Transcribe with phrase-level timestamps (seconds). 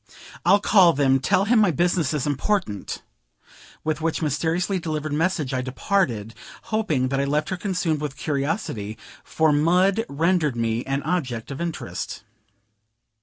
[0.43, 1.19] "I'll call, then.
[1.19, 3.03] Tell him my business is important:"
[3.83, 8.97] with which mysteriously delivered message I departed, hoping that I left her consumed with curiosity;
[9.23, 12.23] for mud rendered me an object of interest.